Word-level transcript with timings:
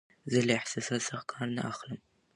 زه 0.31 0.39
له 0.47 0.53
احساساتو 0.59 1.05
څخه 1.07 1.23
کار 1.31 1.47
نه 1.57 1.61
اخلم. 1.71 2.01